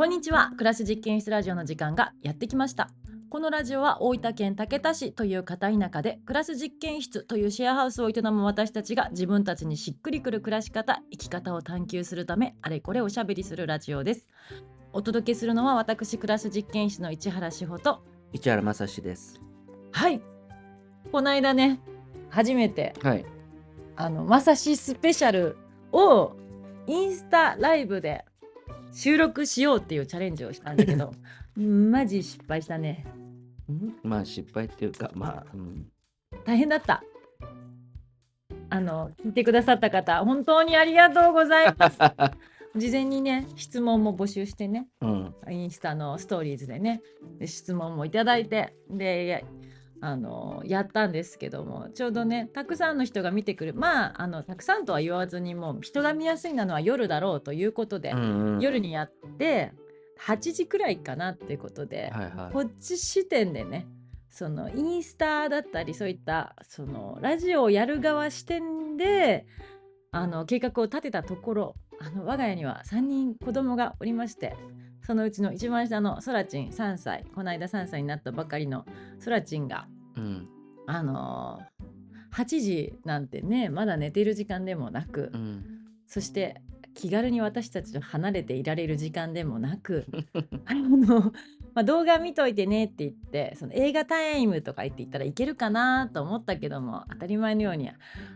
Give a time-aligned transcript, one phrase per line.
[0.00, 2.88] こんにちは暮らし実験室ラジオの時間がやってきました
[3.28, 14.26] このラジオは大分県竹田市という片田舎で暮らす実験室というシェアハウスを営む私たちが自分たちにしっくりくる暮らし方生き方を探求するためあれこれおしゃべりするラジオです
[14.94, 19.38] お届けするのは私暮らす実験室の市原志保と市原正史です。
[19.92, 20.22] はい
[21.12, 21.78] この間ね
[22.30, 23.26] 初めてはい。
[23.96, 25.58] あのまさしスペシャル
[25.92, 26.32] を
[26.86, 28.24] インスタライブで
[28.92, 31.12] 収録しようっていうチャレンジをしたんだけど
[31.56, 33.04] マジ失敗したね。
[34.02, 35.86] まあ失敗っていうか、まあ、うん、
[36.44, 37.02] 大変だった。
[38.72, 41.98] あの聞いてくださった方本当にありがとうございます。
[42.76, 47.02] 事前にね質問も募集してねうん、インスタのストーリーズでね
[47.38, 49.40] で質問もいただいてでや
[50.02, 59.72] あのやったんですけどもちょうどねたくさんの人が見てくるまああのたくさんとは言わずにもう人が見やすいなのは夜だろうということで、うんうん、夜にやって
[60.20, 62.52] 8時くらいかなっていうことで、はいはい。
[62.52, 63.86] こっち視点でね
[64.30, 69.46] そのインスタだったりそういったそのラジオをやる側視点で
[70.12, 74.56] あの計画を立てたところあの我が家には3人子供がおりまして
[75.04, 78.84] そのうちの一番下のそらちん3歳この間3歳になったばかりの
[79.18, 80.48] そらちんがうん、
[80.86, 82.00] あのー
[82.32, 85.64] 8時なんてねまだ寝ている時間でもなく、うん、
[86.06, 86.60] そして
[86.94, 90.06] 気軽に私たちと離れていられる時間でもなく
[90.66, 91.32] あの、
[91.74, 97.90] まあ、動画見といてねって言ってその映画タイムとか言って言ったらいけるかなと思ったけども当たり前のように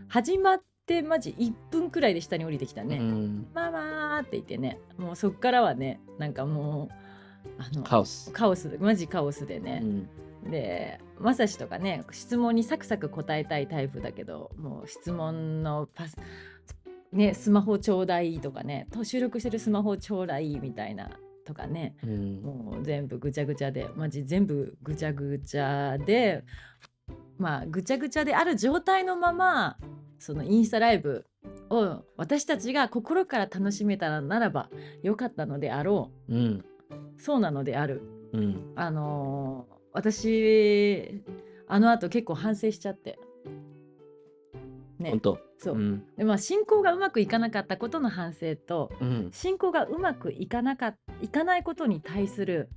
[0.07, 2.97] 始まってマジ1分くらいで下に降りてきたね。
[2.97, 8.31] うん、ママーって言ってねもうそっからはねなんかもうあのカオス。
[8.31, 10.07] カオスマジカオスでうね、ん、
[10.49, 16.17] でまさしとかね質問にサクサク答えたいタイプだけどもう質問のパス
[17.11, 21.09] ねスマホちょうだいとかねと収録してるスマホちょうだいみたいな
[21.45, 26.43] とかねうん、もう全部ぐちゃぐちゃでマジ全部ぐちゃぐちゃで
[27.37, 29.77] まあぐちゃぐちゃである状態のまま
[30.17, 31.27] そのインスタライブ
[31.69, 34.69] を私たちが心から楽しめたらならば
[35.03, 36.33] よかったのであろう。
[36.33, 36.63] ん、う
[37.17, 38.01] そうなのである。
[38.33, 41.23] うん、あのー私
[41.67, 43.17] あの後結構反省しちゃって。
[44.99, 45.11] ね。
[45.11, 45.39] 本当。
[45.57, 52.69] そう、ん、でまあ進行がうまくいかなかったことの反省とうん、進行がうまくいかなかいかないことに対する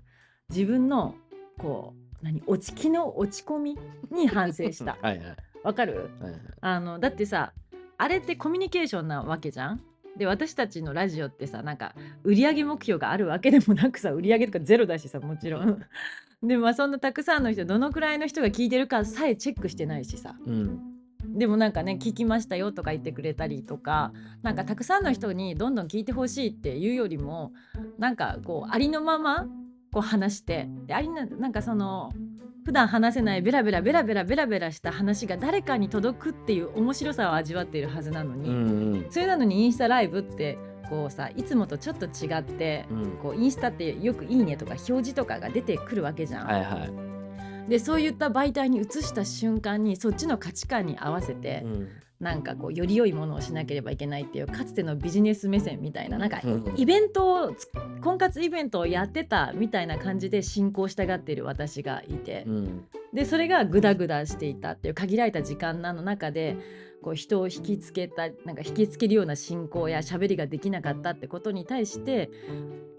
[0.49, 1.17] 自分の
[1.59, 3.78] こう何落ち気の落ち込み
[4.12, 4.97] に反省した。
[5.03, 5.37] はいはい。
[5.65, 6.11] わかる？
[6.21, 6.41] はいはい。
[6.61, 7.53] あのだってさ
[7.99, 9.83] あれってコミュニケーションなわけじゃん。
[10.17, 15.84] で私たちのラジオってさなんか売上目標があるわけでもなくさ売上とかゼロだしさもちろん
[16.43, 20.37] でまあそんなたくさんの人どのくらいの人が聞いてるかさえチェックしてないしさ。
[20.47, 20.81] うん、
[21.37, 24.12] でもなんかね聞きましたよとか言ってくれたりとか
[24.43, 27.53] なんかたくさんの人にどんどん聞いてほしいっていうよりも
[27.98, 29.47] なんかこうありのまま
[29.93, 32.12] こう話してでありななんかその
[32.65, 46.47] 普段話せないベラベラベラベラベラベラした話が誰かに届くっていう面白さを味わっているはずなのに、うん、うん、それなのにインスタライブってこうさいつもとちょっと違って、うん、こうインスタってよく「いいね」とか表示とかが出てくるわけじゃん。
[46.47, 47.09] はいはい。
[47.69, 51.88] でそういった媒体に移した瞬間にそっちの価値観に合わせて、うん、
[52.19, 57.71] なんかこうより良いものをしなければいけないっていうかつてのビジネス目線みたいななんかうんイベントをつ
[58.03, 62.44] 婚活イベントをやってたみたいな感じで進行したがっている私がいて。
[62.47, 66.56] うん、でそれがグダグダしていたっていう限られた時間の中で
[67.03, 72.31] こう人を引きつけたなんか引きつけるような進行や喋りができなかったってことに対して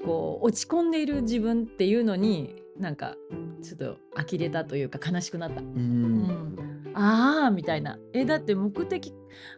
[0.06, 3.16] こう落ち込んでいる自分っていうのになんか
[3.62, 5.60] ちょっと呆れたというか悲しくなった。
[5.60, 6.56] うん、
[6.94, 8.00] ああみたいな。
[8.14, 9.14] えだって目的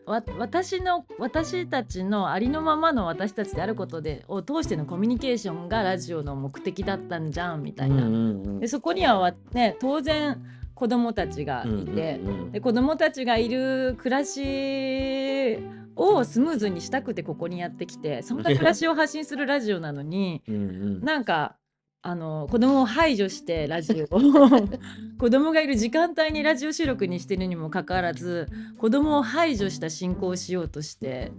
[0.06, 10.44] わ私の私たちのありのままの私たちであることでを通してのコミュニケーションがラジオの目的だったんじゃんみたいな、うん、でそこにはわね当然
[10.82, 15.60] 子供たちがいて、うん、で子供たちがいる暮らし
[15.96, 20.60] をスムーズにしたくてここにやってきてそんな暮らしを発信するラジオなのに うん、う
[21.02, 21.56] ん、なんか
[22.02, 24.20] あの子供を排除してラジオを
[25.20, 28.48] 子供がいる時間帯にラジオ収録にしてるにもかかわらず
[28.80, 31.32] 子供を排除した進行をしようとして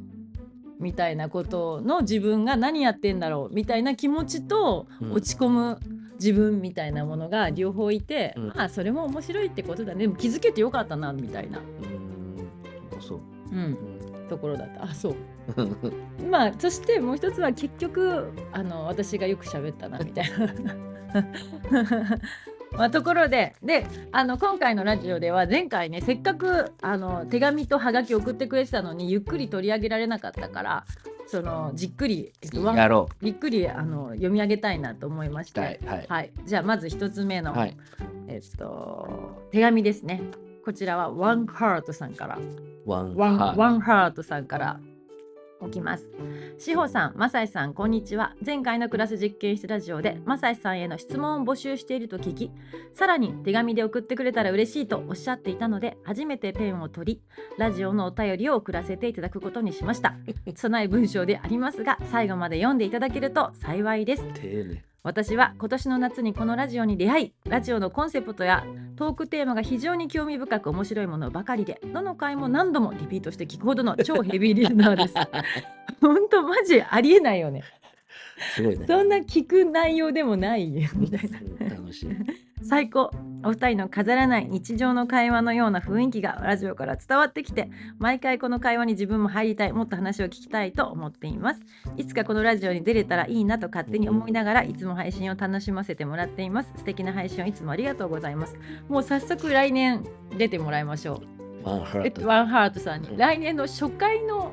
[0.79, 5.13] みたいなことの自分が何やってんだろうみたいな気持ちとうん。
[5.15, 5.81] 落ち込む
[6.23, 8.49] 自分みたいなものが両方いて、うん。
[8.49, 9.95] まあそれも面白いってことだ。
[9.95, 13.21] ね気づけてよかったなみたいな、うん、そう。
[13.51, 13.77] うん、
[14.29, 14.85] ところだった。
[14.85, 15.17] あそう。
[15.57, 15.63] う
[16.25, 20.75] んまあそしてもう一つは結局あの私がよく喋ったな みたいな。
[22.73, 30.85] まあ、ところでであの今回のラジオでは前回ねせっかくあの手紙とハガキ送ってくれてたのにゆっくり取り上げられなかったから
[31.33, 35.65] そのじっくりえっとわやろゆっくりあの読み上げたいなと思いましう。
[35.65, 35.87] はてい。
[35.87, 36.07] はい。
[36.07, 37.77] はい、じゃあまず一つ目の、はい。
[38.29, 40.21] えっと手紙ですね
[40.63, 42.39] こちらはワンハートさんから
[42.85, 44.79] ワンワンハーワンハートさんから
[45.67, 46.11] 起きます。
[46.59, 48.35] 志保さん、マサイさん、こんにちは。
[48.45, 52.51] 前回のクラス実験室ラジオでマサイさんへの質問を募集していると聞き、
[52.95, 57.23] さらに手紙で送ってくれたら嬉しいとおっしゃっていたので、初めてペンを取り、
[57.59, 60.15] ラジオのお便りを送らせていただくことにしました。
[60.55, 64.23] 拙い文章でありますが、最後まで読んでいただけると幸いです。
[65.05, 68.65] 私は今年の夏にこのラジオに出会いラジオのコンセプトや
[69.03, 75.15] トークテーマが非常に興味深く面白いものばかりでどの回も何度もリピートして聞くほどの超ヘビーリスナーです
[76.01, 77.65] 本当マジありえないよね
[78.55, 78.87] すごいね。
[78.87, 82.11] そんな聞く内容でもないみたいなうん楽しい。
[82.63, 83.11] 最高
[83.45, 91.61] お二人の飾らない日常の会話のような雰囲気がラジオから伝わってきて毎回この会話に自分も入りたいもっと話を聞きたいと思っています。
[91.97, 96.73] いつかこのラジオに出れたらいいなと勝手に思いながらいつも配信を楽しませてもらっています。
[96.77, 98.57] 素敵な配信をいつもありがとうございます。
[98.89, 100.05] もう早速来年
[100.39, 101.43] 出てもらいましょう。
[102.05, 102.81] えワンハート。
[102.81, 103.11] さんに。
[103.11, 103.17] うん。
[103.17, 104.53] 来年の初回の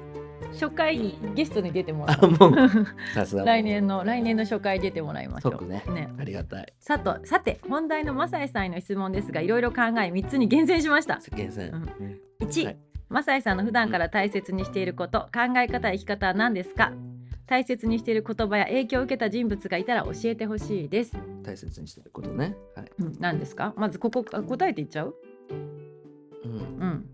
[0.53, 2.53] 初回ゲストに出てもらあ、うもう、
[3.13, 3.43] さすが。
[3.45, 5.83] 来年の来年の初回出てもらいましょう即ね。
[5.93, 6.73] ねありがたい。
[6.79, 11.69] さとさて本題のマサイさんへの質問ですがいろいろ考え3つに厳選しました世間線。
[11.69, 12.77] うんうん1、はい
[13.09, 16.93] マサイさんの普段から大切にしていること考え方や生き方は何ですか？
[17.47, 22.55] 大切にしている言葉や影響を受けた人物がいたら教えてほしいです、大切にしてることね。
[22.75, 22.91] はい。
[22.99, 23.73] うん、何ですか？
[23.77, 25.15] まずここあ答えていっちゃう？
[26.45, 26.51] うん。
[26.51, 26.55] う
[26.85, 27.08] ん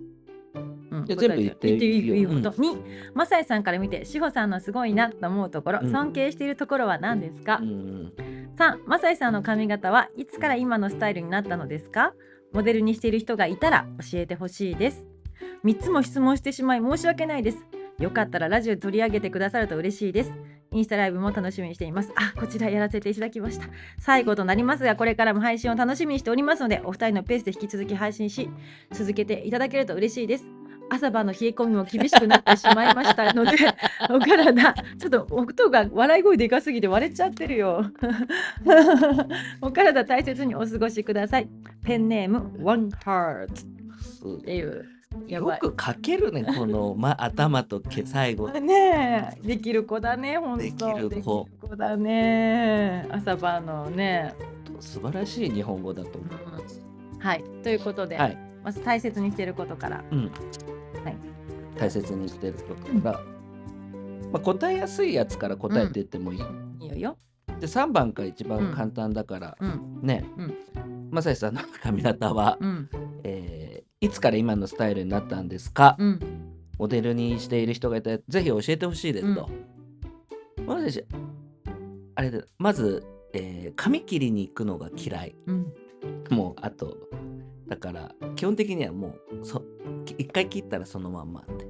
[1.13, 1.19] うん。
[1.19, 5.91] いや全部言っていいこと、2マサイさんから見て志保さんのすごいなと思うところ、うん。
[5.91, 8.13] 尊敬しているところは何ですか、うん。
[8.57, 12.13] 3マサイさんの髪型はいつから今のスタイルになったのですか？
[12.53, 15.07] モデルにしている人がいたら教えてほしいです。
[15.65, 17.57] 3つも質問してしまい申し訳ないです。
[17.99, 20.33] よかったらラジオで取り上げてくださると嬉しいです。
[20.71, 22.11] インスタライブも楽しみにしています。
[22.15, 23.67] あこちらやらせていただきました。
[23.99, 28.49] 最後となりますがこれからも配信を楽しみにしておりますのでお二人のペースで引き続き配信し
[28.91, 30.45] 続けていただけると嬉しいです
[30.89, 33.51] 朝晩の冷え込みも厳しくなってしまいましたので
[34.09, 37.85] お体ちょっと音が笑い声でかすぎて割れちゃってるよ。
[39.61, 41.49] お体大切にお過ごしください。
[41.83, 43.47] ペンネーム One Heart
[44.37, 44.85] っていう。
[45.27, 48.49] よく書けるね、この、ま、頭と毛最後。
[48.59, 49.47] ねえ。
[49.47, 50.63] できる子だね本当。
[50.63, 51.47] できる子。
[51.77, 53.07] だね。
[53.09, 54.33] 朝晩のね、
[54.79, 56.45] 素晴らしい日本語だと思う。
[57.19, 57.43] はい。
[57.63, 58.37] ということで、はい。
[58.65, 60.03] まず大切にしていることから。
[60.11, 60.31] うん。
[61.03, 61.17] はい。
[61.77, 63.23] 大切にしてることから、
[64.31, 66.39] まあ、答えやすいやつから答えていってもいい。
[66.81, 67.17] いいよよ。
[67.59, 69.99] で、3番が一番簡単だから、うん。
[70.01, 71.09] ね、うん。
[71.11, 72.89] まさしさんの髪型は、うん。
[73.23, 76.19] えーいつから今のスタイルになったんですか、うん。
[76.77, 79.49] モデルにしている人がいたらぜひ教えてほしいですと。
[80.67, 81.03] まさし
[82.15, 83.03] あれだまず、
[83.33, 85.35] えー髪切りに行くのが嫌い。
[85.47, 85.73] うん。
[86.29, 86.97] もうあと
[87.67, 89.61] だから基本的にはもうそ
[90.17, 91.65] 一回切ったらそのまんまって。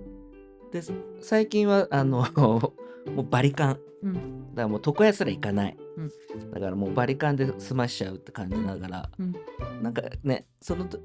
[0.72, 0.82] で
[1.22, 2.74] 最近はあの も
[3.22, 3.80] うバリカン。
[4.04, 4.14] うん。
[4.54, 6.10] だからもう床屋すら行かない、うん。
[6.52, 9.34] だからもうバリカンで済ましちゃうって感じながら、うん。
[9.82, 11.00] なんかねそのと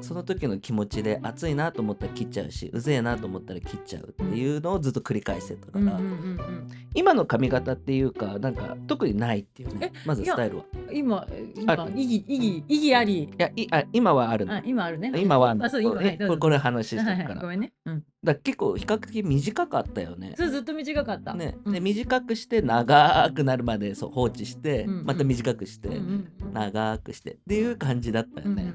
[0.00, 6.68] その時の気持ちで暑いなと思ったら切っちゃうしうぜえなと思ったら切っちゃうっていうのをずっと繰り返してたから、うんうんうんうん。
[6.94, 9.92] 今の髪型っていうかなんか特にないっていうね。
[10.04, 10.64] まずスタイルは。
[10.92, 11.26] 今あ
[11.56, 13.22] 今意義意義意義あり。
[13.24, 14.54] いやいあ今はあるの。
[14.54, 15.12] あ今あるね。
[15.16, 15.66] 今はあるの。
[15.66, 17.72] あそう今これこれこれ話してるから,、はいはいごめんね。
[17.86, 18.04] うん。
[18.22, 20.34] だ結構比較的短かったよね。
[20.36, 21.34] そうずっと短かった。
[21.34, 21.72] ね、うん。
[21.72, 26.52] で短くして長くなるまでそう放置して、うんうんまた短くして、うんうんうん。
[26.52, 28.74] 長くしてっていう感じだったようんね。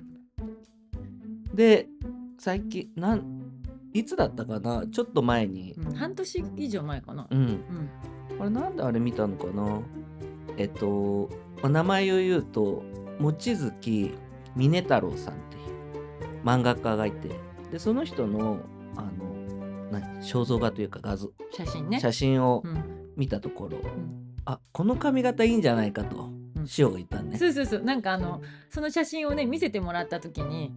[1.55, 1.87] で
[2.37, 3.23] 最近なん
[3.93, 4.85] いつだったかな？
[4.91, 5.93] ちょっと前に、うん。
[5.93, 7.27] 半年以上前かな。
[7.31, 7.89] うん、うん。
[8.41, 9.81] あれなんであれ見たのかな？
[10.57, 11.29] えっと、
[11.61, 12.83] まあ名前を言うと
[13.19, 14.17] 望月
[14.55, 17.29] 峰太郎さんっていう漫画家がいて
[17.71, 18.59] でその人の
[18.97, 19.11] あの
[19.91, 20.21] 何？
[20.21, 21.31] 肖像画というか画像。
[21.53, 22.01] 写真ね。
[22.01, 22.83] 写真をうん。
[23.15, 23.81] 見たところ、ん。
[24.43, 26.17] あこの髪型いいんじゃないかと
[26.57, 26.67] うん。
[26.77, 27.81] 塩が言ったんね、そうそうそう。
[27.81, 30.75] なんかあのその写真をね見せてもらった時に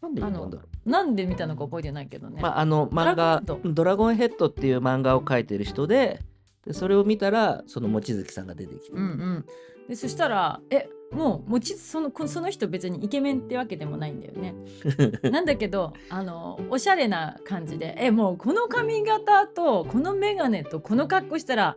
[0.00, 6.20] なんで言ったんだろうなんで見たのか覚えてないけどね、まあ、あの漫画ドラゴンヘッド「ドラゴンヘッド」っていう漫画を描いてる人で
[6.64, 9.46] でそれを見たらその望月さんが出てきて、うんうん。
[9.88, 14.54] でそしたら「えもうもちそのこその人別にイケメンってわけでもないんだよね。
[15.30, 21.76] なんだけどあのおしゃれな感じでえもうこの髪型とこの眼鏡とこの格好したら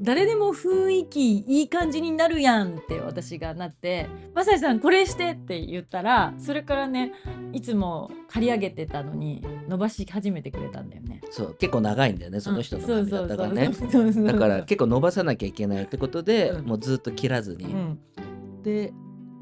[0.00, 7.12] 誰でも雰囲気いい感じになるやんって私がなって「マサイさんこれして」って言ったらそれからね
[7.52, 11.20] いつも刈り上げてたのに伸ばし始めてくれたんだよね。
[11.30, 13.70] そう結構長いんだよねその人の髪型がね。
[14.26, 16.66] だから結構伸ばさなきゃいけないってことで、うん。
[16.66, 17.98] もうずっと切らずに、うん
[18.62, 18.92] で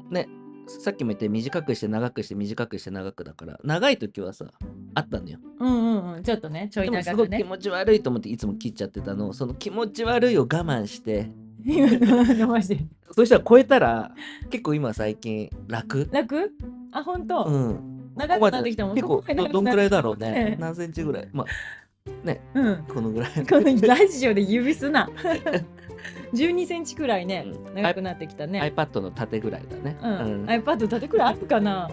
[0.09, 0.27] ね
[0.67, 4.47] さっきも言って短くして長くして短くして長くだから長い時はさ
[4.95, 5.39] あったのよ。
[5.59, 6.23] うんうんうん。
[6.23, 7.43] ちょっとねちょいでもすごく気長くね。
[7.49, 9.29] 持ち悪いと思っていつも切っちゃってたの。
[9.29, 11.31] をその気持ち悪いを我慢して。
[13.11, 14.11] そしたら超えたら
[14.49, 16.07] 結構今最近楽？
[16.11, 16.51] 楽？
[16.91, 18.11] あ本当、うん。
[18.15, 20.55] 長くなってきたもん結構どどんくらいだろうえねえ。
[20.59, 21.29] 何センチぐらい？
[21.31, 22.41] まあね。
[22.53, 22.83] うん。
[22.87, 23.31] このぐらい。
[23.47, 25.09] このラジオで指すな
[26.33, 27.75] 12センチくらいね、うん。
[27.75, 29.97] 長くなってきたね、iPad の縦ぐらいだね。
[30.01, 30.45] うん。
[30.45, 31.89] iPad 縦くらいあるかな？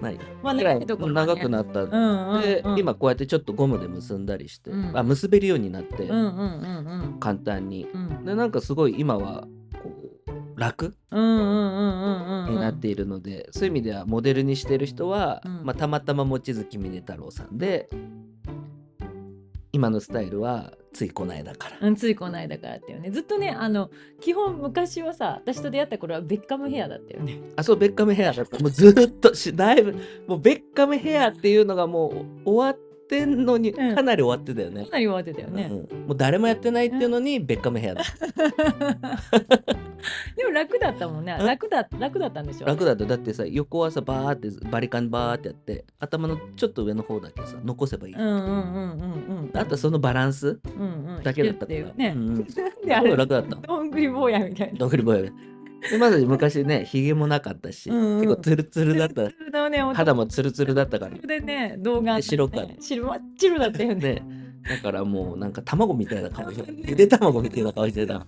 [0.00, 0.18] ない。
[0.42, 1.84] まあ長いところ長くなった。
[1.84, 2.42] うんうんうん。
[2.42, 4.96] で、今こうやってちょっとゴムで結んだりして、うん。
[4.96, 7.86] あ結べるようになって、うんうんうん簡単に。
[7.92, 8.06] うん。
[8.06, 9.46] うんでなんかすごい今は
[9.82, 9.90] こ
[10.56, 10.96] う楽？
[11.12, 15.64] になっているので、そういう意味ではモデルにしてる人は、うん。
[15.64, 17.88] まあ、たまたま望月峰太郎さんで
[19.76, 21.76] 今のスタイルはついこの間から。
[21.86, 23.10] うん、ついこの間からっていうね。
[23.10, 23.90] ずっとねあの
[24.20, 27.42] 基本昔はさ私と出会った頃はベッカムヘアだったよね。
[27.56, 28.58] あそうベッカムヘアだった。
[28.58, 29.94] もうずーっとしだいぶ
[30.26, 32.08] もうベッカムヘアっていうのがも
[32.44, 33.94] う終わってんのにうん。
[33.94, 34.84] かなり終わってたよね。
[34.84, 34.90] か。
[34.90, 38.04] なり終わってたよね、うんもう誰もやってないっていうのにベッカムヘアだ
[40.36, 41.36] でも楽だったもんね。
[41.38, 43.04] うん楽だ楽だったんでしょ楽だった。
[43.04, 48.44] だってさ横はさバーってバリカンバーってやって頭のちょっと上の方だけさ残せばいい、うんうんうんう
[49.34, 49.58] んうん。
[49.58, 51.22] あとはそのバランスうんうん。
[51.22, 52.44] だけだったから、弾けっていうね、うんうん、な ん
[52.86, 53.56] であれ楽だった。
[53.56, 54.78] どんぐり坊やみたいな。
[54.78, 55.22] どんぐりぼや
[55.90, 58.20] でまだ昔ねひげもなかったし、うんうん。
[58.22, 59.22] 結構ツルツルだった。
[59.68, 61.18] ね肌もツルツルだったから。
[61.18, 61.76] でね。
[61.78, 62.76] 動画、ね、白かね。
[62.80, 63.94] 白真っ白だったよね。
[63.94, 64.46] ね。
[64.68, 68.26] だからもうなんか卵みたいな顔してゆで卵みたいな顔してた、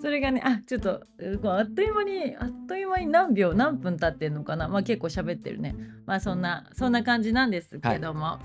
[0.00, 1.06] それがねあちょっと
[1.44, 4.68] あっという間にあっという間に何秒何分経ってんのかな。
[4.68, 5.74] まあ結構喋ってるね。
[6.04, 8.40] まあそんなそんな感じなんですけども。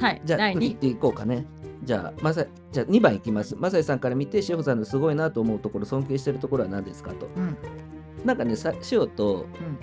[0.00, 1.46] はい、じゃあ第2次行っていこうかね
[1.84, 3.54] じゃあまさじゃあ2番いきます。
[3.56, 7.28] まさやさんから見てしほさんのすごいなと思うところ尊敬してるところは何ですかと。
[7.36, 7.56] うん。
[8.24, 9.78] なんかねさしおとうん。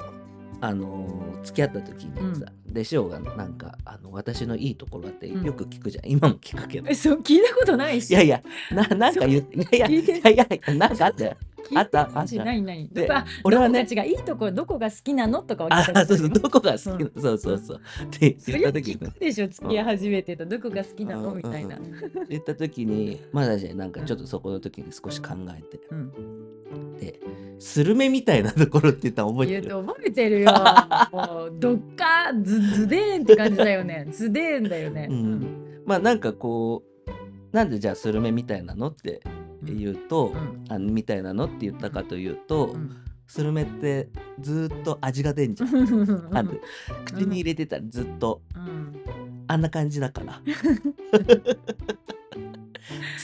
[0.63, 5.43] あのー付き合った時にさ、でしおがなんかあの私のいいところってうん。
[5.43, 6.87] よく聞くじゃん、今も聞くけど。
[6.89, 8.11] えそう聞いたことないし。
[8.11, 11.35] いやいやななんか言っていやいや聞いていやいやいやなんかあった
[11.75, 17.21] あったないしあった何何でどこあ俺はね違ういいところどこが好きなのとかあそうそうどこが好きな、うん。
[17.21, 17.81] そうそうそう。
[18.03, 21.77] って言った時でしょ付き合い始めてとどこが好きなのみたいな。
[21.77, 21.91] うんうん
[22.29, 25.79] 言った時にまだねなんかちょっとそこの時に少し考えて。
[25.91, 26.97] うん。
[26.97, 27.19] で
[27.59, 29.61] スルメみたいなところって言ったら覚えてる？
[29.67, 30.51] 言うと覚えてるよ。
[31.11, 34.07] もうどっかズズデーンって感じだよね。
[34.11, 35.07] ズデーンだよね。
[35.09, 35.81] うん。
[35.85, 39.21] まあなんかこうなんでじゃあスルメみたいなのって
[39.63, 40.65] 言うと、うん。
[40.69, 42.97] あみたいなのって言ったかというと、うん。
[43.27, 44.09] スルメって
[44.41, 45.69] ずーっと味が出んじゃん。
[45.73, 45.83] う
[46.29, 46.61] んある
[47.05, 48.41] 口に入れてたらずっと。
[48.55, 49.01] うん。
[49.47, 50.41] あんな感じだから。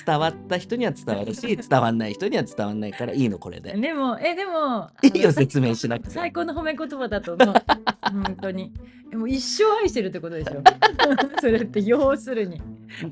[0.05, 3.73] 伝わった人には伝わるし伝わんない人には伝わんないからいいのこれで。
[3.73, 7.53] でもえでもいいよ説明しなくて最高の褒め言葉だと思う。
[8.01, 8.71] 本当に。
[9.11, 10.61] えもう一生愛してるってことでしょ。
[11.41, 12.61] それって要するに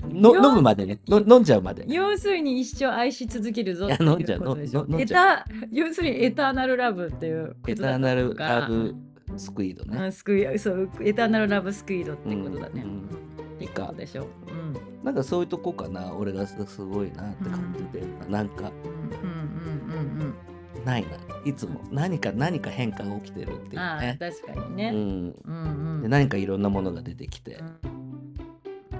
[0.09, 0.99] の飲むまでね。
[1.07, 1.85] の飲んじゃうまで。
[1.87, 5.05] 要するに一生愛し続けるぞっていいや飲んでしょエん。
[5.05, 8.95] じゃタ要するにエターナルラブっていうエターナルラブ
[9.37, 10.05] スクイードね。
[10.05, 12.83] うんスクイそうエターナルラブスクイードってことだね。
[12.83, 12.93] うんう
[13.31, 14.23] んいうことでしょ。
[14.23, 14.27] う。
[14.49, 14.75] うん。
[15.03, 16.13] なんかそういうとこかな。
[16.13, 18.43] 俺がすすごいなって感じで、な。
[18.43, 19.29] んかうん。
[19.29, 20.35] うんうん
[20.83, 21.09] ないな。
[21.45, 21.79] いつも。
[21.89, 24.17] 何か何か変化が起きてるっていうね。
[24.19, 24.91] 確かにね。
[24.93, 26.01] うん、うんうん。
[26.01, 27.95] で何かいろんなものが出てきて、うん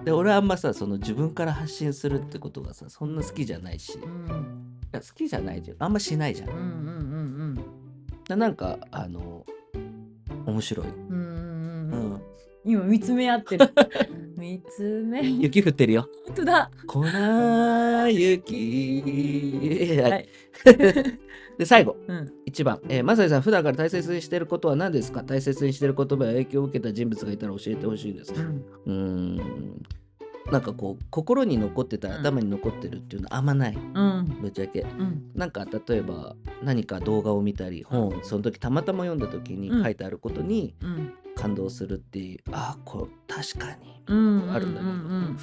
[0.05, 4.79] で俺はあんまさその自分から発信するってことがさそんな好きじゃないし、いうん。
[4.91, 5.77] や好きじゃないじゃん。
[5.79, 6.50] あんましないじゃん。
[6.50, 6.62] うんうんう
[7.53, 7.65] ん
[8.27, 9.45] でなんかあの
[10.45, 12.13] 面白い、うんうんうんううん。
[12.13, 12.21] ん、
[12.65, 13.67] 今見つめ合ってる。
[14.38, 15.24] 見つめ。
[15.24, 16.07] 雪降ってるよ。
[16.27, 16.71] 本当だ。
[16.88, 17.05] 粉
[18.09, 19.01] 雪、
[20.01, 20.27] はいはい。
[21.57, 21.95] で最後。
[22.07, 22.33] うん。
[22.47, 25.24] 1番、えー、マサイさん普段から大切にしていることは何ですか？
[25.24, 28.33] 大切にしている言葉や影響を受けた人物がいたら教えてほしいです。
[28.85, 29.35] うん。
[29.35, 29.81] ん。
[30.51, 33.75] なんかこう心に残ってたら頭に残ってるっていうのはあんまない。
[33.75, 34.38] うん。
[34.41, 34.81] ぶっちゃけ。
[34.81, 35.31] うん。
[35.33, 39.83] なんか例えば何か動画を見たり本をその時たまたま読んだ時にうん。
[39.83, 41.13] 書いてあることにうん。
[41.35, 44.51] 感動するっていう、ああこう確かにうん。
[44.53, 45.38] あるんだけど、うん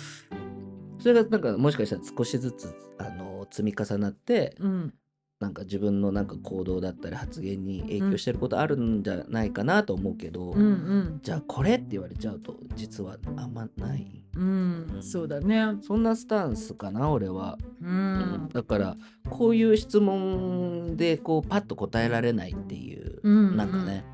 [0.99, 4.95] それがなんかもしかしたら少しずつあの積み重なってうん
[5.43, 11.21] なんか自分のなんか行動だったり発言に影響してることあるんじゃないかなと思うけど、うんうん。
[11.21, 14.23] じゃあこれって言われちゃうと実はあんまない。
[14.37, 15.01] うん。
[15.01, 15.65] そうだね。
[15.83, 18.49] そんなスタンスかな俺は、ううん。
[18.53, 18.97] だから
[19.31, 23.57] こういう質問でこうパッと答えられないっていう、うん。
[23.57, 24.05] なんかね、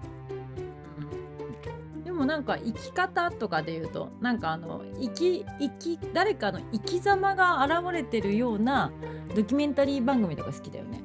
[2.06, 8.90] でもなんか生き方とかで言うとなんかあの生き生き誰かの生き様が現れてるような
[9.36, 11.02] ドキュメンタリー番組とか好きだよね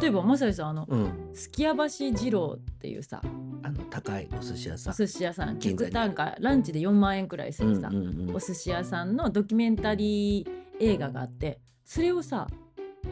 [0.00, 1.30] 例えばまさにさんあのうん。
[1.34, 3.20] すきや橋二郎っていうさ
[3.62, 4.92] あの高いお寿司屋さん。
[4.92, 10.48] お寿司屋さん客単価ランチで4万円くらいするさ、うんうんうんお寿司屋さんのドキュメンタリー
[10.80, 12.46] 映画があってそれをさ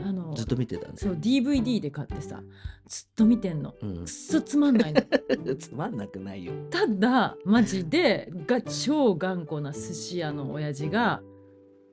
[0.04, 2.42] あのずっと見てたんでそう DVD で買ってさ
[2.86, 3.74] ずっと見てんの。
[3.80, 3.96] うん。
[3.98, 5.02] くっそつまんないの。
[5.56, 6.52] つまんなくないよ。
[6.70, 11.35] ただマジでが超頑固な寿司屋の親父がす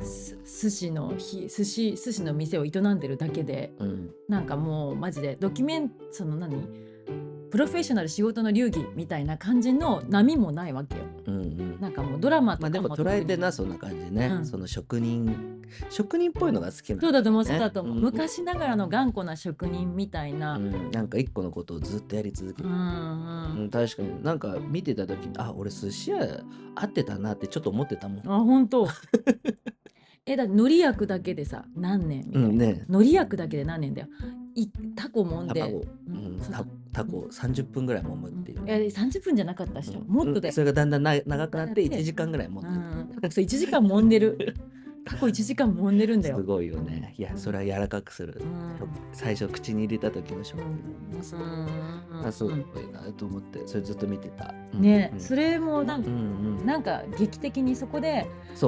[0.04, 4.12] 寿司のひ寿司寿司の店を営んでるだけでうん。
[4.28, 6.68] なんかもうマジでドキュメンその何
[7.54, 11.04] プロフェッショナル仕事の流儀みたいな感じの波もないわけよ。
[11.28, 11.80] うんうん。
[11.80, 14.46] なんかもうドラマとまあでもかも捉えてなそんな感じね、うん。
[14.46, 18.02] その職人職人っぽいのが好きなそうだと思うねそうだと思う、うん。
[18.02, 20.74] 昔ながらの頑固な職人みたいな、うん。
[20.74, 22.74] うん、なんか一個のことをずっとやり続けうる、ん。
[22.76, 24.24] うん確かに。
[24.24, 26.44] なんか見てた時にあ俺寿司屋
[26.74, 28.20] 合ってたなってちょっと思ってたもん。
[28.28, 28.88] あ本当
[30.26, 32.86] えだって海苔焼くだけでさ何年みたいな、うんね。
[32.88, 34.08] 海苔焼くだけで何年だよ。
[34.56, 35.60] いタコもんで。
[35.60, 40.08] 卵、ううんタタコ30分ぐらい揉むっていう、え30分じゃなかったでしょ、うん。
[40.08, 41.98] もっとでうんそれがだんだんな長くなって長くなって。
[42.00, 42.58] 1時間ぐらい揉ん。
[42.58, 42.62] う
[43.22, 44.56] でる、う1時間揉んでる
[45.06, 46.38] タコ1時間揉んでるんだよ。
[46.38, 47.14] すごいよね。
[47.18, 48.76] いやそれは柔らかくする、うん。
[49.12, 50.80] 最初口に入れた時の食う感ん
[52.12, 52.28] うん。
[52.28, 52.58] あすごい
[52.92, 55.20] なと思ってそれずっと見てた、うんね、うん。
[55.20, 56.20] それもなんか、うんう
[56.62, 58.26] んなんか劇的にそこで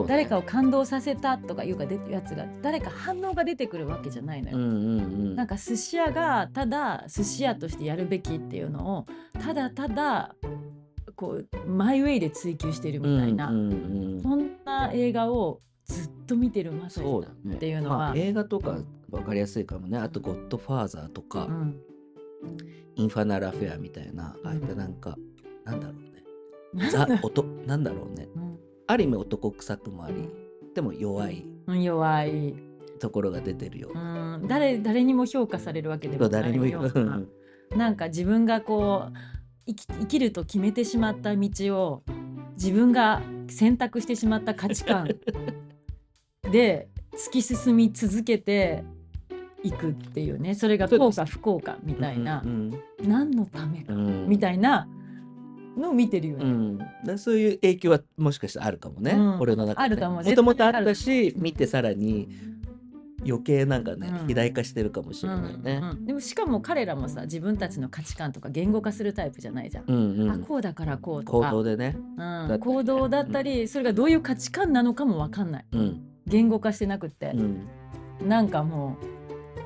[0.07, 4.57] 誰かを感動させたとかいうか出てるやつが誰か反応が出てくるわけじゃないのよ。
[4.57, 5.35] うんうんうん。
[5.35, 9.05] なんか寿司屋がただ寿司屋としてやるべきっていうのを
[9.39, 10.35] ただただ
[11.15, 14.21] こうマイウェイで追求してるみたいな、うんうんうん。
[14.21, 17.97] そんな映画をずっと見てるマサイさんっていうのは。
[17.97, 18.77] まあ、映画とか
[19.09, 19.97] 分かりやすいかもね。
[19.97, 21.79] あと「ゴッドファーザー」とか、うん。
[22.95, 25.17] インファナルアフェアみたいなああいったなんか、
[25.63, 26.89] なんだろうね。
[26.89, 28.27] ザだ男 なんだろうね。
[28.35, 28.59] うん。
[28.87, 30.29] ある意味男臭くもあり
[30.73, 32.53] でも弱いうん弱い、
[32.99, 37.21] ところが出てるよう、ん、誰誰にも評価されるわけでもなそう誰にもいような
[37.75, 39.13] なんか自分がこう
[39.67, 42.03] 生き生きると決めてしまった道を
[42.55, 45.09] 自分が選択してしまった価値観
[46.51, 48.83] で突き進み続けて
[49.63, 54.27] いくっていうねそれが幸か不幸かみたいな、うん何のためか、うん。
[54.27, 54.87] みたいな
[55.77, 56.45] のを見てるよね。
[57.05, 59.39] うん、そういう影響はもしかしたらあるかもね、うん。
[59.39, 62.29] 俺の中であると思うもともとあったし見てさらに
[63.27, 64.13] 余計なんかね、うん。
[64.13, 65.79] 肥大化してるかもしれないね。
[65.81, 65.89] うん。
[65.89, 66.05] うん。
[66.05, 69.83] でもしかも彼らもさ自分たちの価値観とか言語化するタイプじゃないじゃん。
[69.87, 70.31] うんうん。
[70.31, 75.65] あこうだからこうと行か動でね、うん、行動だったりそれがどういう価値観なのかも分かんない。
[75.71, 77.31] うん言語化してなくって。
[77.33, 77.67] う、ん。
[78.27, 79.05] なんかもう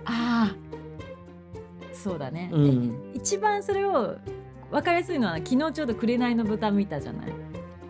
[0.06, 0.56] ああ
[1.94, 3.12] そうだね、うん。
[3.14, 4.16] 一番それを
[4.72, 7.34] 分かりやすいのは昨日ちょうど「紅の豚」見たじゃない？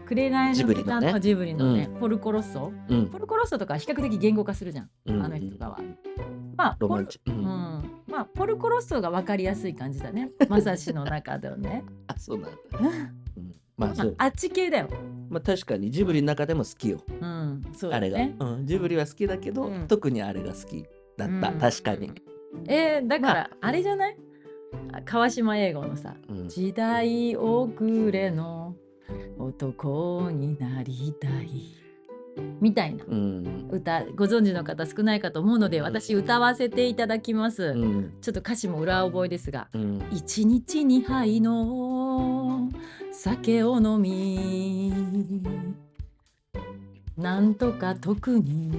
[0.06, 1.20] 紅ジの豚のね。
[1.20, 2.72] ジブリのね、ポルコロッソ？
[2.90, 3.10] うん。
[3.10, 5.24] ポルコロッソとか比較的言語化するじゃん、うん。
[5.24, 5.80] あの人とかは。
[6.58, 7.36] まあポルううん。
[7.38, 7.46] ん、
[8.08, 10.32] まあポルコロッソが分かりやすい感じだね。
[10.50, 12.58] まさしの中ではね、あそうなんだ、
[13.38, 14.90] うん、まあまあ、あっち系だよ、
[15.30, 19.88] まあ、確かにジブリの中でも好きよ、うん、そうあれが、うん、ジブリは好きだけど、うん。
[19.88, 20.84] 特にあれが好き
[21.18, 21.60] だった、うん。
[21.60, 22.12] 確かに、
[22.68, 24.18] えー、だから、まああれじゃない？
[24.92, 26.50] あ川島英語のさうん。
[26.50, 27.72] 時代遅
[28.12, 28.76] れの
[29.40, 31.50] 男になりたい。
[32.62, 33.04] みたいな。
[33.06, 33.68] うん。
[33.72, 38.14] 歌ご存知の方少ないかと思うので私歌わせていただきます、うん。
[38.22, 40.02] ちょっと歌詞も裏覚えですがうん。
[40.12, 42.70] 一日二杯の
[43.12, 44.94] 酒を飲み
[47.18, 48.72] なんとか特に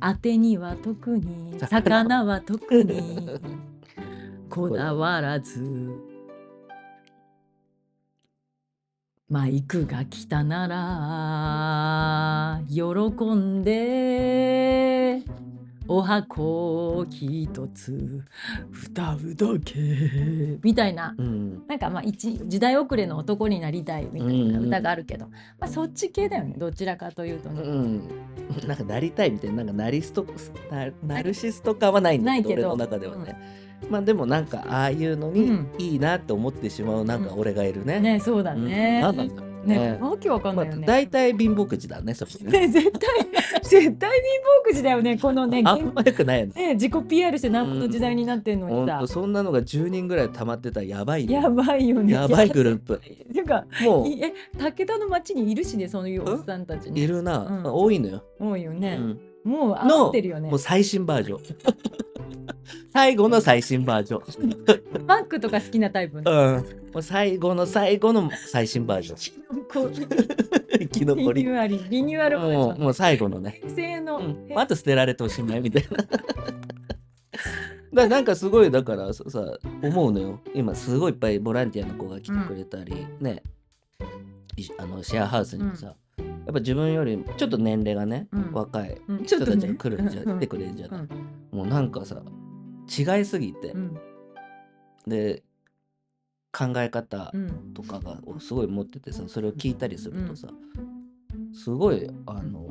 [0.00, 3.40] あてには特に魚は特に
[4.48, 5.90] こだわらず
[9.28, 12.82] マイクが来たなら喜
[13.34, 15.22] んで
[15.88, 18.22] お箱一つ
[18.84, 19.74] 歌うだけ。
[20.62, 21.14] みたいな。
[21.16, 21.66] うん。
[21.66, 25.26] なんかまあ一時代遅れの男になりたいみたいな歌があるけど、
[25.58, 26.54] まあそっち系だよね。
[26.58, 27.62] どちらかというとね。
[27.62, 28.08] うん、
[28.68, 29.56] なんかなりたいみたいな。
[29.56, 30.26] なんかナリスト
[30.70, 32.52] なナルシスト感はないんだけど。
[32.52, 33.34] 俺の中ではね、
[33.90, 35.68] まあでもなんかああいうのにうん。
[35.78, 37.98] いいなって思ってしまうなんか俺がいるね。
[37.98, 38.66] ねそうだうん。
[38.66, 39.00] ね。
[39.00, 40.86] なんなんだろうねねわけわかんまあないよね。
[40.86, 42.60] 大体貧乏くじだねそこね。
[42.60, 43.00] ね 絶対
[43.62, 44.20] 絶対貧
[44.64, 46.52] 乏くじだよねこのねあんま良くないよね。
[46.54, 49.02] ね自己 PR してなんぼの時代になってんのにさ。
[49.06, 51.34] そんなのが10人ぐらい溜まってたらやばいね。
[51.34, 52.12] やばいよね。
[52.12, 52.94] やばいグループ。
[52.94, 52.98] っ
[53.32, 57.72] ていうかもういえ武田の町にいるしねそういうおっさんたちねいるな、うん。
[57.72, 58.98] 多いのよ、多いよね、
[59.44, 59.50] うん。
[59.50, 60.48] もう合のってるよね。
[60.48, 61.38] もう最新バージョン
[62.98, 65.06] 最後の最新バージョン。
[65.06, 66.32] マックとか好きなタイプの？
[66.32, 69.94] うん、もう最後の最後の最新バージョキノコン。
[69.94, 71.44] 生き残り。
[71.44, 75.96] リニューアルリニューアルバージョンもうもう最後のね、平成の、うん、あと捨てられておしまいみたいな。
[75.96, 76.18] だか
[77.92, 79.44] らなんかすごいだからささ
[79.80, 80.40] 思うのよ。
[80.52, 83.44] 今すごいいっぱいボランティアの子が来てくれたり、ね。
[84.56, 85.96] いあのシェアハウスにもさ、やっ
[86.46, 88.50] ぱ自分よりちょっと年齢がね、うん。
[88.52, 89.24] 若いうん。
[89.24, 90.38] ちょっとね人たちが来るんじゃ、うん。
[90.38, 91.08] 来てくれるんじゃない、うん。
[91.58, 92.20] もうなんかさ
[92.88, 93.98] 違いすぎて、うん。
[95.06, 95.42] で
[96.52, 97.74] 考え方うん。
[97.74, 100.48] とかがすごい持っててさそれを聞いたりするとさ、
[101.52, 102.68] すごいあの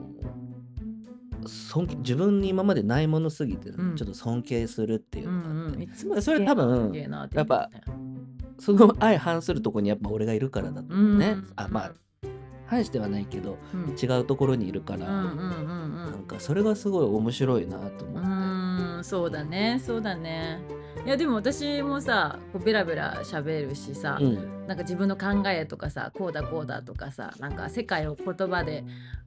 [1.46, 3.96] 尊敬自分に今までないものすぎて、うん。
[3.96, 7.70] ちょっと尊敬するっていううのがあって、んうんいつもそれ多分やっぱ
[8.60, 11.94] その相反するとこにやっぱ俺がいるからだと思うね、あまあ
[12.68, 13.96] 反してはないけどうん。
[13.98, 18.28] 違うところにいるから、うんうんうんなんかそれがすごい面白いなと思うって。
[18.28, 20.60] んうんそうだねそうだね。
[21.06, 24.68] いやでも私もさこうベラベラ喋るしさ、うん。
[24.68, 28.84] なんか自分の考えとかさこうだこうだとかさなんか世界を言葉で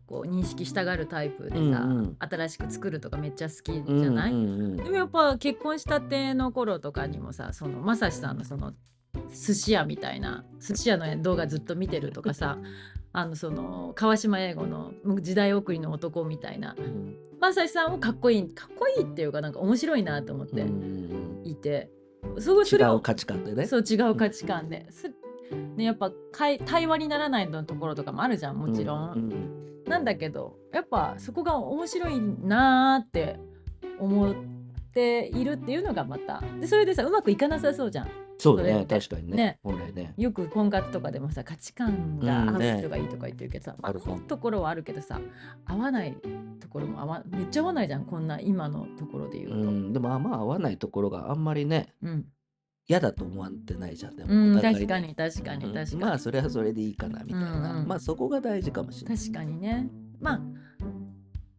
[0.07, 1.73] こう認識したがるタイプでさ、うんう
[2.03, 2.17] ん。
[2.19, 4.77] 新しく作るとかめっちゃ好きじうんゃない、うんうん。
[4.77, 8.73] でもやっぱ結婚したての頃とかにもさそのまさしさんのその
[9.31, 12.59] 寿司屋みたいな寿司屋の動画ずっと見てるとかさ
[13.13, 16.77] あのその川島英語の時代送りの男みたいな。
[16.79, 17.17] うん。
[17.41, 21.43] まさんをかっこいいかっこいいっていうかなんか面白いなと思ってうん。
[21.45, 21.91] いて、
[22.39, 23.67] すごいそれを違う価値観でね。
[23.67, 24.87] そう違う価値観で。
[24.91, 25.09] す
[25.77, 29.13] ね、やっぱかい対話にならないのところとかもあるじゃんもちろん。
[29.13, 29.85] うん。
[29.91, 33.41] なんだけどやっぱそこが面白いなーって
[33.99, 34.35] 思っ
[34.95, 36.43] ているっていうのがまた。
[36.61, 38.09] でそれでさうまくいかなさそうじゃん。
[38.41, 39.37] そうだね確かにね。
[39.37, 39.59] ね。
[39.63, 40.15] 本来ね。
[40.17, 45.21] よく婚活とかでもさ価値観が合う人がいいとか言ってるけどさ、ある合うところはあるけどさ
[45.67, 46.17] 合わない
[46.61, 49.57] ところも合わめっちゃ合わないじゃんこんな今のところで言うと。
[49.57, 52.27] うん、でもあんま合わないところがあんまりねうん。
[52.89, 57.89] 嫌だと思わってないじゃんでもうん、お互い確かに確かにうん確かに、まあそれはそれでいいかなみたいな、うんうん。
[57.89, 59.19] まあそこが大事かもしれない。
[59.19, 59.89] 確かにね。
[60.19, 60.41] まあ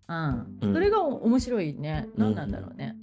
[0.08, 0.74] うん、うん。
[0.74, 2.10] それが面白いね。
[2.16, 2.36] うん。
[2.36, 2.98] 何なんだろうね、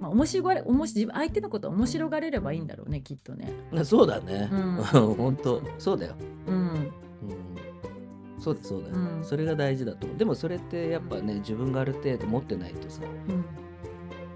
[0.00, 3.52] まあ面白がれ面白自分相手のことを面白がれればいいんだろうねきっとね。
[3.84, 4.76] そうだね、うん。
[5.16, 6.14] 本当そうだよ、
[6.46, 6.56] うん。
[6.56, 6.90] うん、
[8.38, 9.24] そうだそうだよ、うん。
[9.24, 10.18] それが大事だと思う。
[10.18, 13.44] でもそれってやっぱね自分がある程度持ってないとさうん。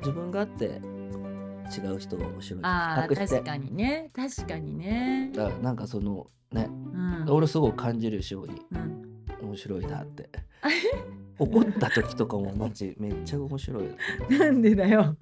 [0.01, 0.81] 自分があって
[1.77, 4.11] 違う人が面白いあ確かにね。
[4.15, 5.31] 確かにね。
[5.35, 7.31] だからなんかそのねうん。
[7.31, 8.99] 俺すごい感じるようにうん。
[9.43, 10.29] 面白いなって
[11.39, 13.85] 怒った時とかもマジめっちゃ面白い。
[13.85, 13.95] よ
[14.39, 15.17] なんでだよ。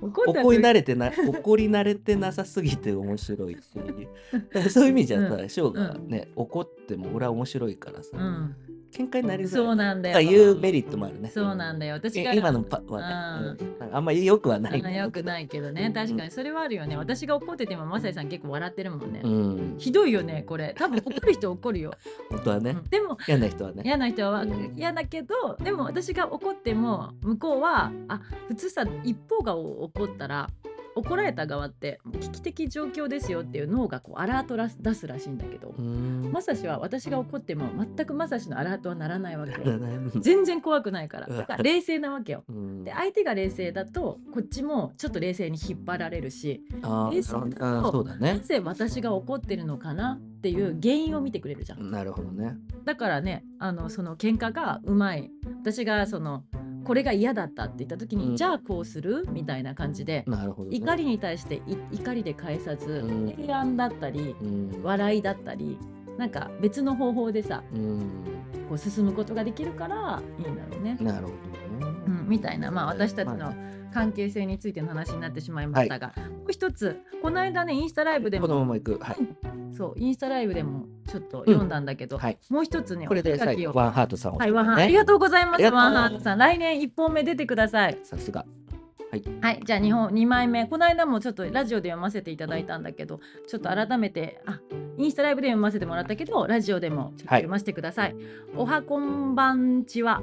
[0.00, 4.70] 怒った怒り慣れれてな怒り慣れてなさすぎて面白いっていう。
[4.70, 5.48] そういう意味じゃさうん。
[5.48, 8.56] 翔、がね怒っても俺は面白いからさ、うん
[8.92, 21.92] 喧嘩になりそうなんだよいうメリットもあるねそうなんだよ私が今のパはね、うんあんまり良くはないあよくないけどね確かにそれはあるよね私が怒っててもまさやさん結構笑ってるもんね、うんひどいよねこれ多分怒る人怒るよ、
[22.30, 24.44] 本当はね、でも嫌な人はね嫌な人は
[24.76, 30.48] 嫌だけどでも私が怒っても向こうはあ普通さ一方が怒ったら
[30.96, 36.30] 怒られた側って危機的状況ですよっていう脳がこうアラートらす出すらしいんだけどう、ん。
[36.32, 39.52] まさしは私が怒っても全くまさしのアラートはならないわけ
[40.20, 41.26] 全然怖くないから。
[41.26, 42.44] だから冷静なわけよ。
[42.48, 42.84] うん。
[42.84, 46.62] で相手が冷静だとこっちもちょっと冷静に引っ張られるし
[47.12, 51.90] 冷静だとだなねぜ私が怒ってるのかなっていう原因を見てくれるじゃん。
[51.90, 52.56] なるほどね。
[52.84, 55.30] だからねあのその喧嘩がうまい。
[55.62, 56.44] 私がその
[56.90, 58.36] これが嫌だったって言った時に、うん。
[58.36, 60.36] じゃあこうするみたいな感じでね、
[60.70, 63.30] 怒りに対してい怒りで返さず、うん。
[63.30, 64.82] 提案だったりうん。
[64.82, 65.78] 笑いだったり
[66.18, 68.00] なんか別の方法でさうん。
[68.68, 70.98] こう進むことができるからいいんだろうね。
[71.00, 71.32] なるほ
[71.80, 73.54] どね、うん、みたいな、まあ、私たちまの
[73.92, 78.98] 関係性についての話になってしまいましたが、もう一つこの間ねインスタライブでこのもままいく。
[78.98, 79.16] はい、
[79.76, 84.84] そうインスタライブでもちょっと読んだんだけど、はい、もう一つねこれで最後ワンハートさんを、はい、ワンハート、ね。
[84.84, 85.62] ありがとうございます。
[85.64, 87.98] ワンハートさん、来年一本目出てください。
[88.02, 88.46] さすが。
[89.10, 94.60] はい、じゃあ二本二枚目、この間もちょっとラジオで読ませていただいたんだけど、ちょっと改めて、あ、
[94.98, 98.14] インスタライブで読ませてもらったけど、ラジオでもちょっと読ませてください。
[98.54, 100.22] おはこんばんちは。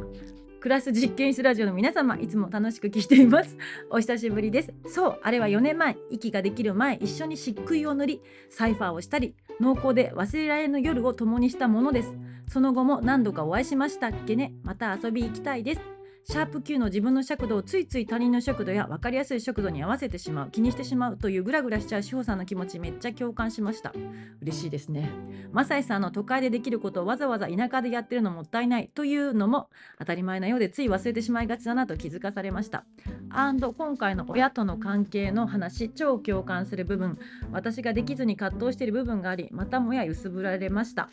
[0.68, 3.56] クラス実験室ラジオの皆様いつも楽しく聞いています。
[3.90, 4.74] お久しぶりです。
[4.88, 12.14] そうあれは4年前息ができる前一緒に漆喰を塗りサイファーをしたり濃厚で忘れられぬ夜を共にしたものです。
[12.50, 14.56] その後も何度かお会いしましたっけね。
[14.64, 15.97] また遊び行きたいです。
[16.30, 23.94] シャープ Q の自分の尺度をついつい他人の尺度や分かりやすい尺度に合わせてしまう気にしてしまうというグラグラしちゃう志保さんの気持ちめっちゃ共感しました。
[24.42, 25.10] 嬉しいですね。
[25.54, 32.84] マサイさんの都会でできることをわざわざ田舎でやってるのもったいないというのも当たり前なようでつい忘れてしまいがちだなと気づかされました。
[33.30, 37.18] アンド今回の親との関係の話超共感する部分。
[37.54, 41.10] 私ができずに葛藤している部分がありまたもや揺すぶられました。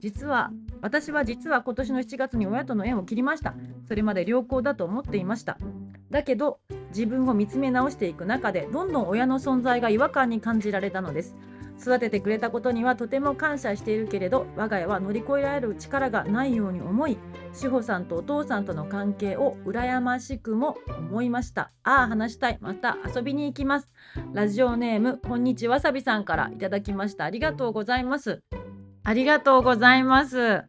[0.00, 0.50] 実は
[0.80, 3.54] 私は実は今年の7月に親との縁を切りました。
[3.86, 5.58] それまで良好だと思っていました。
[6.10, 11.34] だけど自分を見つめ直していく中でどんどん親の存在が違和感に感じられたのです。
[11.80, 17.18] 育ててくれたことにはとても感謝しているけれど我が家は乗り越えられる力がないように思い
[17.52, 21.72] 志保さんとお父さんとの関係を羨ましくも思いました。
[21.82, 22.58] ああ話したい。
[22.60, 23.90] また遊びに行きます。
[24.32, 27.24] ラジオネームこんにちわさびさんからいただきました。
[27.24, 28.42] ありがとうございます。
[29.02, 30.62] ありがとうございます。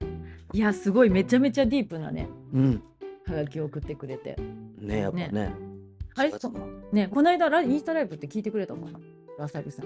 [0.53, 1.09] いやすごい。
[1.09, 2.29] めちゃめちゃディープなね。
[2.53, 2.83] うん。
[3.27, 4.35] はがきを送ってくれて。
[4.79, 5.53] ねやっぱね。
[6.15, 8.99] あれ4月のねこの間ラインスタライブって聞いてくれたのかな。
[9.37, 9.85] わさびさん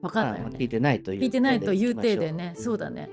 [0.00, 0.48] わかんないよ。
[0.48, 1.94] ねあ聞いてないという聞いてないという。
[1.94, 2.54] 体でね。
[2.56, 3.08] そうだね。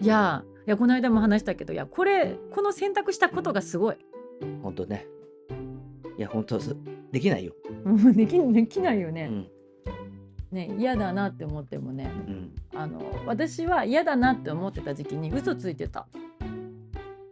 [0.00, 3.96] いやいやこの間も話したけどいやこれこの選択したことがすごい。
[4.62, 5.06] 本当ね。
[6.16, 6.76] いや本当す
[7.12, 7.54] できないよ。
[7.84, 9.50] うんできできないよね,、うん。
[10.52, 12.10] ね嫌だなって思ってもね。
[12.26, 12.52] うん。
[12.74, 16.06] あの私は嫌だなって思ってた時期に嘘ついてた。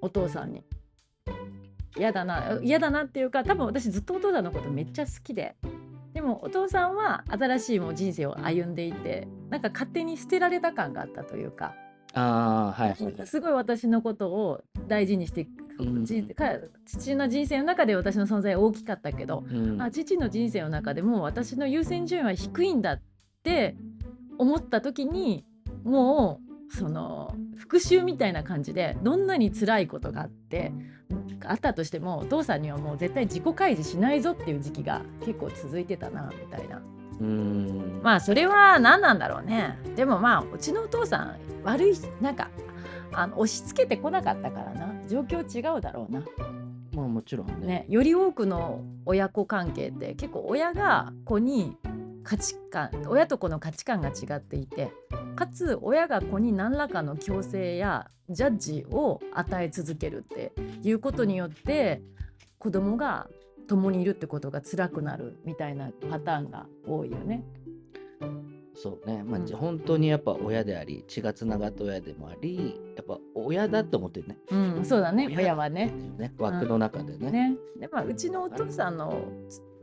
[0.00, 0.62] お父さんに
[1.96, 5.56] 嫌だな嫌だなっていうか多分私ずっとお父さんのことめっちゃ好きで。
[6.14, 11.74] でもお父さんは新しいもう人生を歩んでいてなんか勝手に捨てられた感があったというか。
[12.14, 15.46] ああはいすごい私のことを大事にして、
[15.78, 16.04] うん。
[16.86, 19.80] 父の人生の中で私の存在は大きかったけど、うん。
[19.80, 23.02] あ父の人生の中でも私の優先順位は低いんだっ
[23.44, 23.76] て
[24.38, 25.44] 思った時に
[25.84, 30.72] もうその復讐みたいな感じでどんなに辛いことがあって
[31.44, 36.82] あったとしてもお父さんにはもう絶対自己開示しないぞっていう時期が結構続いてたなみたいな。
[37.20, 38.00] うん。
[38.02, 39.78] まあそれは何なんだろうね。
[39.96, 42.50] でもまあうちのお父さん悪いなんか
[43.12, 44.88] あの押し付けてこなかったからな。
[45.08, 46.22] 状況違うだろうな。
[46.94, 47.66] まあもちろんね。
[47.66, 51.76] ね、より多くの親子関係って結構親が子に
[52.24, 54.92] 価値観親と子の価値観が違っていて
[55.36, 60.52] かつ親が子に何らかの強制やジャッジを与え続けるって
[60.82, 62.02] いうことによって
[62.58, 63.28] 子供が
[63.68, 67.44] 共にいるってことが辛くなるみたいなパターンが多いよね。
[68.74, 69.46] そうね、まあうん。
[69.48, 74.38] 本当にやっぱ親であり血がつながった親でもありやっぱ親だと思ってるね。
[74.50, 75.26] うん、そうだね。
[75.26, 75.92] 親親はね。
[76.38, 77.30] 枠の中でね。
[77.30, 77.56] ね。
[77.80, 79.20] でまあうちのお父さんの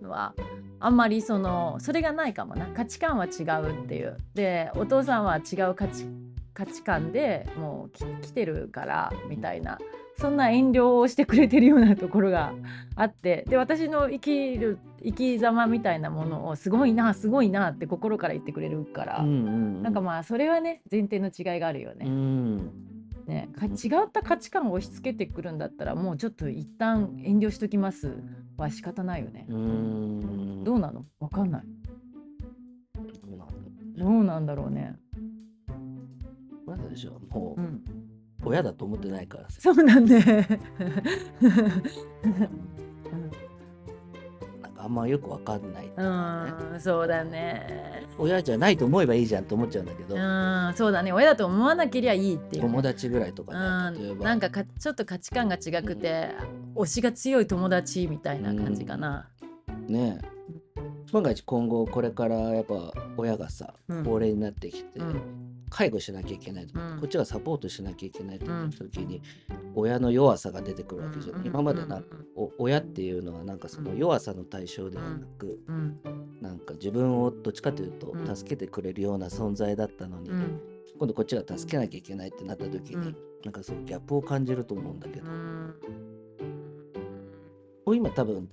[0.06, 0.34] は
[0.80, 2.68] あんまりそのそれがないかもな。
[2.68, 4.18] 価値観は違うっていう。
[4.34, 6.06] でお父さんは違う価値
[6.54, 9.78] 価値観でもうき来てるからみたいな。
[10.18, 12.54] そんな遠慮をしてくれてるようなところが
[12.96, 13.46] あって。
[13.50, 19.84] で私の生きる生き様みたいなものをすごいなすごいなって心から言ってくれるから、うんうん。
[19.84, 22.06] なんかまあそれはね前提の違いがあるよね。
[22.06, 22.94] うん
[23.25, 23.69] ね、か違
[24.05, 28.13] った価値観を押し付けてくるんだったらもうちょっと一旦遠慮しときます。
[28.57, 29.45] は仕方ないよね。
[29.49, 30.63] うん。
[30.63, 31.05] どうなの？
[31.19, 31.63] わかんない。
[33.97, 34.95] どうなんだろうね。
[36.67, 37.83] なんだででしょうもう、うん
[38.47, 39.59] 親だと思ってないからさ。
[39.59, 40.19] そうなんで。
[44.86, 48.06] あんまよくわかんない、うん、そうだね。
[48.19, 51.12] 親じゃないと思えばいいじゃんと思っちゃうんだけど、うん、そうだね。
[51.12, 54.26] 親だと思わなけりゃいいっていうね、友達ぐらいとかね例えうん、ば。
[54.26, 56.30] なんかかちょっと価値観が違くて、
[56.76, 59.28] 推しが強い友達みたいな感じかな。
[59.88, 60.19] ね。
[60.21, 60.36] え
[61.12, 64.04] 万が一今後これからやっぱ親がさうん。
[64.04, 65.44] 高齢になってきて、うん
[65.75, 66.83] 介護しなきゃいけないと、う。
[66.95, 66.99] ん。
[67.01, 69.21] こっちがサポートしなきゃいけないとうん時に、
[69.75, 71.45] 親の弱さが出てくるわけじゃん、うん。
[71.47, 72.01] 今までな
[72.57, 75.99] 親っていうのはなんかその弱さの対象ではなく、うん。
[76.41, 78.35] なんか自分をどっちかというとうん。
[78.35, 80.61] 助けてくれるような存在だったのに、うん。
[80.97, 83.17] 今度こっちが助けなきゃいけないってなった時に、うん。
[83.43, 85.25] なんかそのギャップを感じると思うんだけど、
[87.93, 88.49] 今多分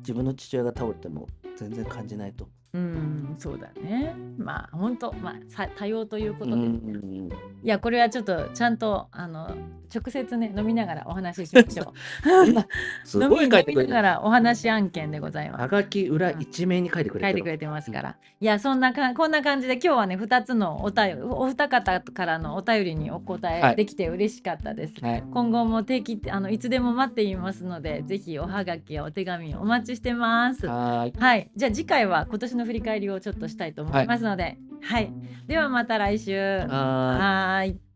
[0.00, 2.50] 自分の父親が倒れても全然感じないと。
[2.67, 4.14] うん、そうだね。
[4.38, 7.28] まあ本当、まあさ多様ということで、うん
[7.62, 9.50] いやこれはちょっとちゃんとあの
[9.92, 11.92] 直接ね飲みながらお話ししましょ
[13.04, 13.22] すう。
[13.24, 13.82] 飲みごい書いてくれてる。
[13.82, 15.60] 飲みながらお話案件でございます。
[15.62, 17.32] はがき裏一面に書いてくれてる。
[17.32, 18.16] 書いてくれてますから。
[18.40, 24.94] いやそんなかこんな感じで今日はね2つのお便りお二方からのお便りにお答はいえできて嬉しかったです。
[25.04, 25.24] はい。
[25.32, 30.66] 今後も定期あのいつでも待っていますのでぜひおはがきやお手紙お待ちしてます。
[30.66, 31.12] はーい。
[31.18, 35.12] はい、じゃあ次回は今年の振り返りをちょっとしたいと思いますので、はい、はい、
[35.46, 36.38] ではまた来週。
[36.38, 37.87] はい。